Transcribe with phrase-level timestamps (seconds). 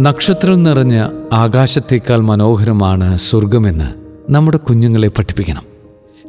[0.00, 3.84] നക്ഷത്രം നിറഞ്ഞ ആകാശത്തേക്കാൾ മനോഹരമാണ് സ്വർഗമെന്ന്
[4.32, 5.62] നമ്മുടെ കുഞ്ഞുങ്ങളെ പഠിപ്പിക്കണം.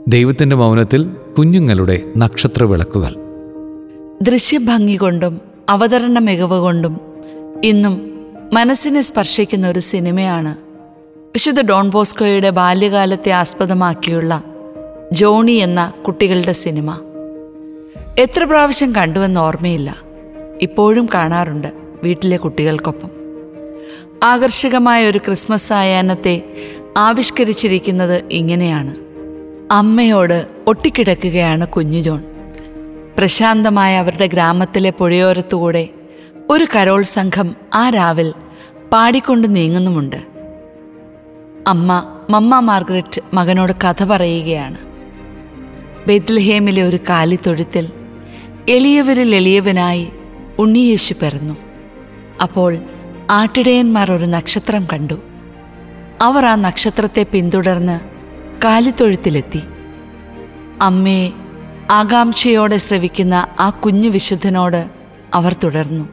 [0.08, 3.16] ദൈവത്തിന്റെ മൗനത്തിൽ കുഞ്ഞുങ്ങളുടെ നക്ഷത്ര വിളക്കുകൾ
[4.22, 7.00] ദൃശ്യഭംഗി കൊണ്ടും അവതരണ മികവ് കൊണ്ടും
[7.64, 8.12] ഇന്നും
[8.54, 10.56] മനസ്സിനെ സ്പർശിക്കുന്ന ഒരു സിനിമയാണ്
[11.18, 14.44] വിശുദ്ധ ഡോൺ ബോസ്കോയുടെ ബാല്യകാലത്തെ ആസ്പദമാക്കിയുള്ള
[15.14, 17.00] ജോണി എന്ന കുട്ടികളുടെ സിനിമ.
[18.20, 19.96] എത്ര പ്രാവശ്യം കണ്ടുവെന്ന് ഓർമ്മയില്ല.
[20.62, 21.74] ഇപ്പോഴും കാണാറുണ്ട്
[22.04, 23.23] വീട്ടിലെ കുട്ടികൾക്കൊപ്പം.
[24.24, 26.42] ആകർഷകമായ ഒരു ക്രിസ്മസ് സായാഹ്നത്തെ
[26.98, 28.96] ആവിഷ്കരിച്ചിരിക്കുന്നത് ഇങ്ങനെയാണ്.
[29.72, 32.24] അമ്മയോട് ഒട്ടിക്കിടക്കുകയാണ് കുഞ്ഞു ജോൺ.
[33.18, 35.90] പ്രശാന്തമായ അവരുടെ ഗ്രാമത്തിലെ പുഴയോരത്തുകൂടെ
[36.50, 38.34] ഒരു കരോൾ സംഘം ആ രാവിൽ
[38.92, 40.16] പാടിക്കൊണ്ട് നീങ്ങുന്നുമുണ്ട്.
[41.68, 44.78] അമ്മ മമ്മ മാർഗരറ്റ് മകനോട് കഥ പറയുകയാണ്.
[46.08, 47.90] ബെത്ലഹേമിലെ ഒരു കാലിത്തൊഴുത്തിൽ
[48.70, 50.08] എളിയവരിൽ എളിയവനായി
[50.60, 51.54] ഉണ്ണിയേശു പിറന്നു.
[52.42, 52.78] അപ്പോൾ
[53.32, 55.22] ആട്ടിടയന്മാർ ഒരു നക്ഷത്രം കണ്ടു.
[56.22, 58.00] അവർ ആ നക്ഷത്രത്തെ പിന്തുടർന്ന്
[58.64, 59.62] കാലിത്തൊഴുത്തിലെത്തി.
[60.82, 61.30] അമ്മയെ
[61.92, 64.90] ആകാംക്ഷയോടെ ശ്രവിക്കുന്ന ആ കുഞ്ഞു വിശുദ്ധനോട്
[65.34, 66.10] അവർ തുടർന്നു.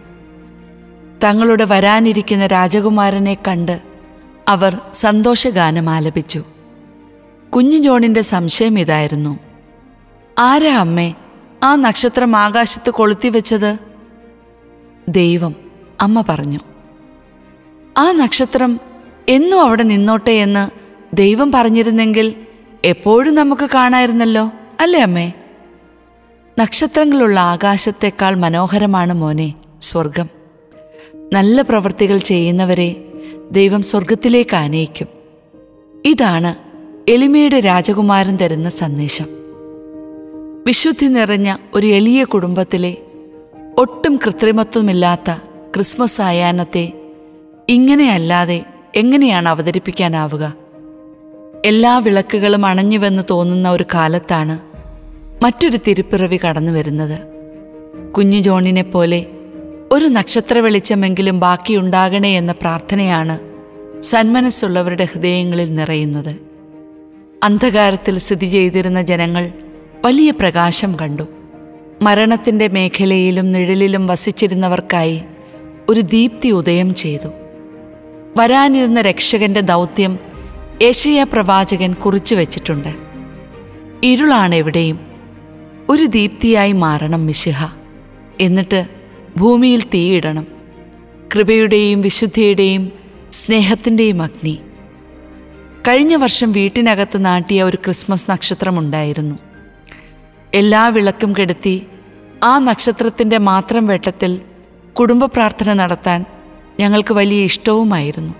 [1.25, 3.81] തങ്ങളുടെ വരാനിരിക്കുന്ന രാജകുമാരനെ കണ്ട്
[4.49, 6.45] അവർ സന്തോഷഗാനം ആലപിച്ചു.
[7.55, 9.39] കുഞ്ഞു ജോണിന്റെ സംശയം ഇതായിരുന്നു.
[10.39, 11.15] ആരാ അമ്മേ
[11.63, 13.79] ആ നക്ഷത്രം ആകാശത്ത് കൊളുത്തിവെച്ചത്?
[15.09, 15.55] ദൈവം
[16.01, 16.59] അമ്മ പറഞ്ഞു.
[17.99, 18.81] ആ നക്ഷത്രം
[19.29, 20.71] എന്നും അവിടെ നിന്നോട്ടെ എന്ന്
[21.17, 22.35] ദൈവം പറഞ്ഞിരുന്നെങ്കിൽ
[22.85, 25.33] എപ്പോഴും നമുക്ക് കാണായിരുന്നല്ലോ അല്ലേ അമ്മേ?
[26.59, 30.29] നക്ഷത്രങ്ങളുള്ള ആകാശത്തേക്കാൾ മനോഹരമാണ് മോനെ സ്വർഗം
[31.33, 33.05] നല്ല പ്രവൃത്തികൾ ചെയ്യുന്നവരെ
[33.53, 35.07] ദൈവം സ്വർഗത്തിലേക്ക് ആനയിക്കും.
[36.05, 36.55] ഇതാണ്
[37.11, 39.27] എളിമയുടെ രാജകുമാരൻ തരുന്ന സന്ദേശം.
[40.67, 42.97] വിശുദ്ധി നിറഞ്ഞ ഒരു എളിയ കുടുംബത്തിലെ
[43.79, 45.35] ഒട്ടും കൃത്രിമത്വമില്ലാത്ത
[45.75, 46.93] ക്രിസ്മസ് സായാഹ്നത്തെ
[47.71, 50.55] ഇങ്ങനെയല്ലാതെ എങ്ങനെയാണ് അവതരിപ്പിക്കാനാവുക?
[51.65, 54.59] എല്ലാ വിളക്കുകളും അണഞ്ഞുവെന്ന് തോന്നുന്ന ഒരു കാലത്താണ്
[55.45, 57.19] മറ്റൊരു തിരുപ്പിറവി കടന്നു വരുന്നത്
[58.13, 59.27] കുഞ്ഞു ജോണിനെ പോലെ
[59.93, 63.39] ഒരു നക്ഷത്ര വെളിച്ചമെങ്കിലും ബാക്കിയുണ്ടാകണേ എന്ന പ്രാർത്ഥനയാണ്
[64.03, 66.37] സന്മനസ്സുള്ളവരുടെ ഹൃദയങ്ങളിൽ നിറയുന്നത്.
[67.43, 69.53] അന്ധകാരത്തിൽ സ്ഥിതി ചെയ്തിരുന്ന ജനങ്ങൾ
[70.05, 71.23] വലിയ പ്രകാശം കണ്ടു.
[72.03, 75.23] മരണത്തിന്റെ മേഖലയിലും നിഴലിലും വസിച്ചിരുന്നവർക്കായി
[75.89, 77.29] ഒരു ദീപ്തി ഉദയം ചെയ്തു.
[78.41, 80.19] വരാനിരുന്ന രക്ഷകന്റെ ദൗത്യം
[80.83, 82.89] യശയ പ്രവാചകൻ കുറിച്ചു വച്ചിട്ടുണ്ട്.
[84.03, 85.01] ഇരുളാണ് എവിടെയും.
[85.89, 87.67] ഒരു ദീപ്തിയായി മാറണം മിശിഹ.
[88.41, 88.87] എന്നിട്ട്
[89.37, 90.47] ഭൂമിയിൽ തീയിടണം
[91.35, 92.93] കൃപയുടെയും വിശുദ്ധിയുടെയും
[93.33, 94.59] സ്നേഹത്തിന്റെയും അഗ്നി.
[95.89, 99.39] കഴിഞ്ഞ വർഷം വീട്ടിനകത്ത് നാട്ടിയ ഒരു ക്രിസ്മസ് നക്ഷത്രമുണ്ടായിരുന്നു
[100.55, 101.87] എല്ലാ വിളക്കും കെടുത്തി
[102.45, 104.41] ആ നക്ഷത്രത്തിന്റെ മാത്രം വെട്ടത്തിൽ
[104.99, 106.25] കുടുംബ പ്രാർത്ഥന നടത്താൻ
[106.81, 108.35] ഞങ്ങൾക്ക് വലിയ ഇഷ്ടവുമായിരുന്നു.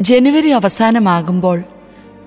[0.00, 1.62] ജനുവരി അവസാനമാകുമ്പോൾ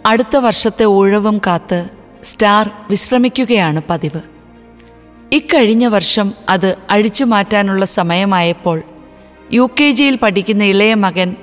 [0.06, 1.90] അടുത്ത വർഷത്തെ ഊഴവും കാത്ത്
[2.24, 4.22] സ്റ്റാർ വിശ്രമിക്കുകയാണ് പതിവ്.
[5.32, 8.82] ഇക്കഴിഞ്ഞ വർഷം അത് അഴിച്ചു മാറ്റാനുള്ള സമയമായപ്പോൾ
[9.54, 11.36] യു കെ ജിയിൽ പഠിക്കുന്ന ഇളയ മകൻ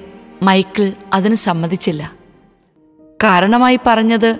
[0.42, 2.12] മൈക്കിൾ അതിന് സമ്മതിച്ചില്ല.
[3.24, 4.36] കാരണമായി പറഞ്ഞത്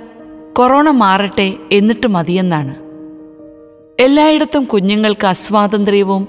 [0.53, 2.75] കൊറോണ മാറട്ടെ എന്നിട്ട് മതിയെന്നാണ്.
[4.01, 6.29] എല്ലായിടത്തും കുഞ്ഞുങ്ങൾക്ക് അസ്വാതന്ത്ര്യവും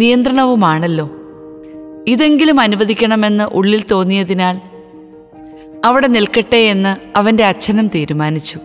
[0.00, 1.10] നിയന്ത്രണവുമാണല്ലോ.
[2.08, 4.60] ഇതെങ്കിലും അനുവദിക്കണമെന്ന് ഉള്ളിൽ തോന്നിയതിനാൽ
[5.84, 8.58] അവിടെ നിൽക്കട്ടെ എന്ന് അവന്റെ അച്ഛനും തീരുമാനിച്ചു.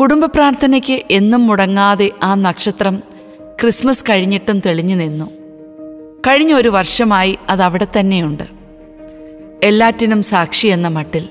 [0.00, 3.02] കുടുംബ പ്രാർത്ഥനയ്ക്ക് എന്നും മുടങ്ങാതെ ആ നക്ഷത്രം
[3.60, 5.30] ക്രിസ്മസ് കഴിഞ്ഞിട്ടും തെളിഞ്ഞു നിന്നു.
[6.26, 8.42] കഴിഞ്ഞ ഒരു വർഷമായി അത് അവിടെ തന്നെയുണ്ട്.
[9.62, 11.28] എല്ലാറ്റിനും സാക്ഷി എന്ന മട്ടിൽ.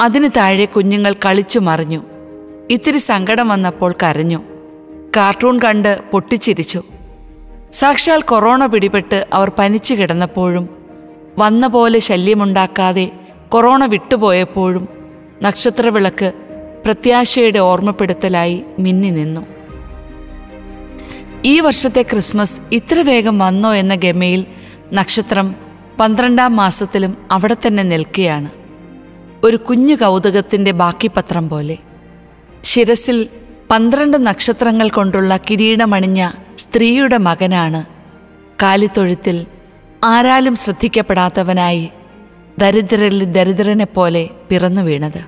[0.00, 2.02] അതിന് താഴെ കുഞ്ഞുങ്ങൾ കളിച്ചു മറിഞ്ഞു.
[2.70, 4.42] ഇത്തിരി സങ്കടം വന്നപ്പോൾ കരഞ്ഞു.
[5.16, 6.82] കാർട്ടൂൺ കണ്ട് പൊട്ടിച്ചിരിച്ചു.
[7.72, 10.68] സാക്ഷാൽ കൊറോണ പിടിപെട്ട് അവർ പനിച്ചു കിടന്നപ്പോഴും
[11.38, 13.12] വന്ന പോലെ ശല്യമുണ്ടാക്കാതെ
[13.48, 14.88] കൊറോണ വിട്ടുപോയപ്പോഴും
[15.42, 16.32] നക്ഷത്രവിളക്ക്
[16.84, 19.46] പ്രത്യാശയുടെ ഓർമ്മപ്പെടുത്തലായി മിന്നി നിന്നു.
[21.44, 24.46] ഈ വർഷത്തെ ക്രിസ്മസ് ഇത്ര വേഗം വന്നോ എന്ന ഗമയിൽ
[24.92, 25.54] നക്ഷത്രം
[26.00, 28.50] പന്ത്രണ്ടാം മാസത്തിലും അവിടെ തന്നെ നിൽക്കുകയാണ്
[29.44, 31.78] ഒരു കുഞ്ഞു കൗതുകത്തിന്റെ ബാക്കി പത്രം പോലെ.
[32.64, 33.28] ശിരസിൽ
[33.70, 37.84] പന്ത്രണ്ട് നക്ഷത്രങ്ങൾ കൊണ്ടുള്ള കിരീടമണിഞ്ഞ സ്ത്രീയുടെ മകനാണ്.
[38.62, 39.46] കാലിത്തൊഴുത്തിൽ
[40.04, 41.90] ആരാലും ശ്രദ്ധിക്കപ്പെടാത്തവനായി
[42.58, 45.22] ദരിദ്രരിൽ ദരിദ്രനെപ്പോലെ പിറന്നു വീണത്.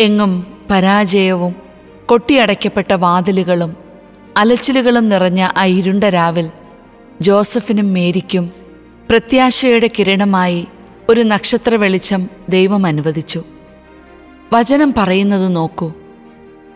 [0.00, 1.54] എങ്ങും പരാജയവും
[2.06, 3.76] കൊട്ടിയടയ്ക്കപ്പെട്ട വാതിലുകളും
[4.36, 6.50] അലച്ചിലുകളും നിറഞ്ഞ ആ ഇരുണ്ട രാവിൽ
[7.20, 8.52] ജോസഫിനും മേരിക്കും
[9.10, 10.66] പ്രത്യാശയുടെ കിരണമായി
[11.08, 13.42] ഒരു നക്ഷത്ര വെളിച്ചം ദൈവം അനുവദിച്ചു.
[14.52, 15.92] വചനം പറയുന്നത് നോക്കൂ.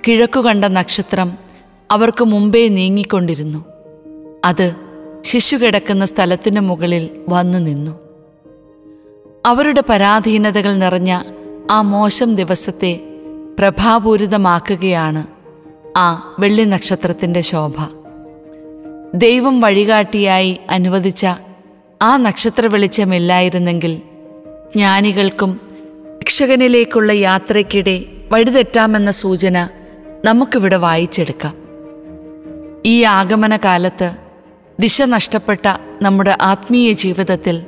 [0.08, 1.32] കിഴക്കു കണ്ട നക്ഷത്രം
[1.90, 3.64] അവർക്ക് മുമ്പേ നീങ്ങിക്കൊണ്ടിരുന്നു.
[4.44, 4.74] അത്
[5.24, 7.98] ശിശു കിടക്കുന്ന സ്ഥലത്തിന് മുകളിൽ വന്നു നിന്നു.
[9.46, 11.22] അവരുടെ പരാധീനതകൾ നിറഞ്ഞ
[11.70, 13.00] ആ മോശം ദിവസത്തെ
[13.58, 15.24] പ്രഭാപൂരിതമാക്കുകയാണ്
[15.96, 17.74] ആ വെള്ളി നക്ഷത്രത്തിന്റെ ശോഭ.
[19.14, 21.26] ദൈവം വഴികാട്ടിയായി അനുവദിച്ച
[22.02, 23.96] ആ നക്ഷത്ര വെളിച്ചമില്ലായിരുന്നെങ്കിൽ
[24.74, 25.60] ജ്ഞാനികൾക്കും
[26.22, 29.68] രക്ഷകനിലേക്കുള്ള യാത്രയ്ക്കിടെ വഴിതെറ്റാമെന്ന സൂചന
[30.24, 31.54] നമുക്കിവിടെ വായിച്ചെടുക്കാം.
[32.86, 34.12] ഈ ആഗമന കാലത്ത്
[34.80, 35.68] ദിശ നഷ്ടപ്പെട്ട
[36.02, 37.62] നമ്മുടെ ആത്മീയ ജീവിതത്തിൽ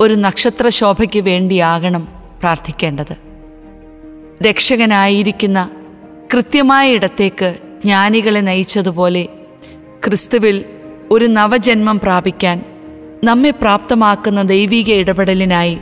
[0.00, 2.08] ഒരു നക്ഷത്ര ശോഭയ്ക്ക് വേണ്ടിയാകണം
[2.40, 3.16] പ്രാർത്ഥിക്കേണ്ടത്.
[4.42, 5.70] രക്ഷകനായിരിക്കുന്ന
[6.34, 7.54] കൃത്യമായ ഇടത്തേക്ക്
[7.84, 9.28] ജ്ഞാനികളെ നയിച്ചതുപോലെ
[10.06, 10.64] ക്രിസ്തുവിൽ
[11.10, 12.64] ഒരു നവജന്മം പ്രാപിക്കാൻ
[13.24, 15.78] നമ്മെ പ്രാപ്തമാക്കുന്ന ദൈവിക ഇടപെടലിനായി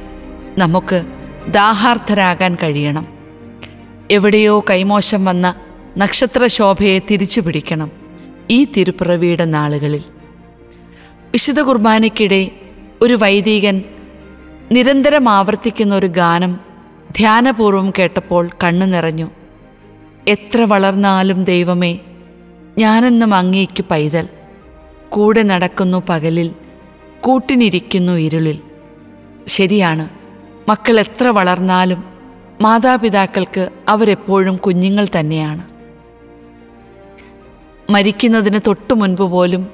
[0.58, 1.04] നമുക്ക്
[1.48, 3.08] ദാഹാർത്ഥരാകാൻ കഴിയണം.
[4.10, 5.54] എവിടെയോ കൈമോശം വന്ന
[5.96, 7.90] നക്ഷത്രശോഭയെ തിരിച്ചു പിടിക്കണം
[8.50, 10.02] ഈ തിരുപ്പിറവിയുടെ നാളുകളിൽ.
[11.32, 12.50] വിശുദ്ധ കുർബാനയ്ക്കിടെ
[13.02, 13.82] ഒരു വൈദികൻ
[14.72, 16.60] നിരന്തരം ആവർത്തിക്കുന്ന ഒരു ഗാനം
[17.16, 19.30] ധ്യാനപൂർവം കേട്ടപ്പോൾ കണ്ണു നിറഞ്ഞു.
[20.28, 21.98] എത്ര വളർന്നാലും ദൈവമേ
[22.78, 24.28] ഞാനെന്നും അങ്ങേക്ക് പൈതൽ.
[25.08, 26.50] കൂടെ നടക്കുന്നു പകലിൽ
[27.20, 28.58] കൂട്ടിനിരിക്കുന്നു ഇരുളിൽ.
[29.48, 30.08] ശരിയാണ്
[30.68, 32.04] മക്കൾ എത്ര വളർന്നാലും
[32.60, 35.77] മാതാപിതാക്കൾക്ക് അവരെപ്പോഴും കുഞ്ഞുങ്ങൾ തന്നെയാണ്.
[37.90, 39.66] മരിക്കുന്നതിന് തൊട്ടു മുൻപ് പോലും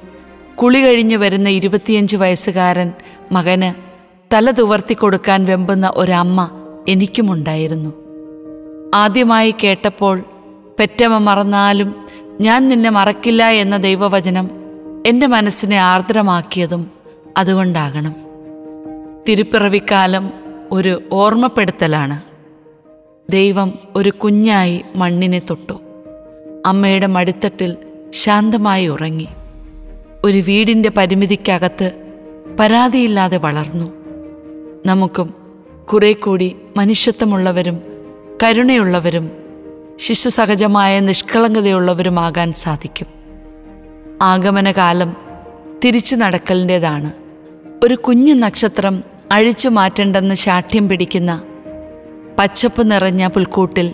[0.55, 2.91] കുളി കഴിഞ്ഞു വരുന്ന ഇരുപത്തിയഞ്ച് വയസ്സുകാരൻ
[3.31, 3.73] മകന്
[4.33, 6.51] തല തുവർത്തി കൊടുക്കാൻ വെമ്പുന്ന ഒരമ്മ
[6.87, 7.93] എനിക്കുമുണ്ടായിരുന്നു.
[8.95, 10.23] ആദ്യമായി കേട്ടപ്പോൾ
[10.79, 12.05] പെറ്റമ്മ മറന്നാലും
[12.41, 14.49] ഞാൻ നിന്നെ മറക്കില്ല എന്ന ദൈവവചനം
[15.07, 16.91] എന്റെ മനസ്സിനെ ആർദ്രമാക്കിയതും
[17.37, 18.15] അതുകൊണ്ടാകണം.
[19.29, 20.29] തിരുപ്പിറവിക്കാലം
[20.71, 22.21] ഒരു ഓർമ്മപ്പെടുത്തലാണ്.
[23.31, 25.73] ദൈവം ഒരു കുഞ്ഞായി മണ്ണിനെ തൊട്ടു.
[26.65, 27.77] അമ്മയുടെ മടിത്തട്ടിൽ
[28.15, 29.27] ശാന്തമായി ഉറങ്ങി.
[30.25, 31.91] ഒരു വീടിന്റെ പരിമിതിക്കകത്ത്
[32.59, 33.91] പരാതിയില്ലാതെ വളർന്നു.
[34.85, 35.33] നമുക്കും
[35.93, 37.81] കുറെ കൂടി മനുഷ്യത്വമുള്ളവരും
[38.43, 39.31] കരുണയുള്ളവരും
[39.99, 43.07] ശിശുസഹജമായ നിഷ്കളങ്കതയുള്ളവരുമാകാൻ സാധിക്കും.
[44.21, 45.15] ആഗമനകാലം
[45.85, 47.11] തിരിച്ചു നടക്കലിന്റെതാണ്
[47.83, 51.43] ഒരു കുഞ്ഞു നക്ഷത്രം അഴിച്ചു മാറ്റേണ്ടെന്ന് ശാഠ്യം പിടിക്കുന്ന
[52.39, 53.93] പച്ചപ്പ് നിറഞ്ഞ പുൽക്കൂട്ടിൽ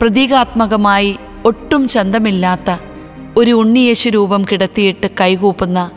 [0.00, 2.95] പ്രതീകാത്മകമായി ഒട്ടും ചന്തമില്ലാത്ത
[3.36, 5.90] ഒരു ഉണ്ണിയേശു രൂപം കിടത്തിയിട്ട് കൈകൂപ്പുന്ന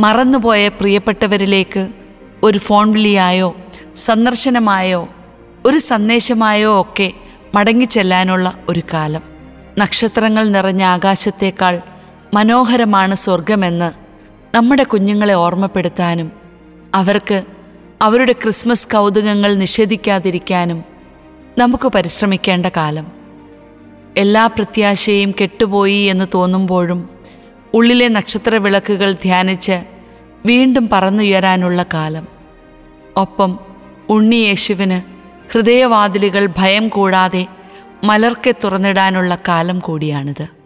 [0.00, 1.88] മറന്നുപോയ പ്രിയപ്പെട്ടവരിലേക്ക്
[2.42, 3.56] ഒരു ഫോൺ വിളിയായോ
[3.96, 5.08] സന്ദർശനമായോ
[5.66, 7.12] ഒരു സന്ദേശമായോ ഒക്കെ
[7.54, 9.22] മടങ്ങിച്ചെല്ലാനുള്ള ഒരു കാലം.
[9.78, 11.80] നക്ഷത്രങ്ങൾ നിറഞ്ഞ ആകാശത്തേക്കാൾ
[12.34, 13.92] മനോഹരമാണ് സ്വർഗമെന്ന്
[14.56, 16.32] നമ്മുടെ കുഞ്ഞുങ്ങളെ ഓർമ്മപ്പെടുത്താനും
[16.94, 17.42] അവർക്ക്
[18.02, 20.84] അവരുടെ ക്രിസ്മസ് കൗതുകങ്ങൾ നിഷേധിക്കാതിരിക്കാനും
[21.58, 23.19] നമുക്ക് പരിശ്രമിക്കേണ്ട കാലം.
[24.16, 27.08] എല്ലാ പ്രത്യാശയും കെട്ടുപോയി എന്ന് തോന്നുമ്പോഴും
[27.74, 29.84] ഉള്ളിലെ നക്ഷത്ര വിളക്കുകൾ ധ്യാനിച്ച്
[30.46, 32.26] വീണ്ടും പറന്നുയരാനുള്ള കാലം.
[33.16, 33.58] ഒപ്പം
[34.08, 35.00] ഉണ്ണിയേശുവിന്
[35.52, 37.46] ഹൃദയവാതിലുകൾ ഭയം കൂടാതെ
[38.04, 40.59] മലർക്കെ തുറന്നിടാനുള്ള കാലം കൂടിയാണിത്.